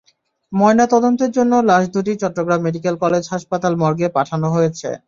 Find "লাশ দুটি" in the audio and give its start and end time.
1.69-2.13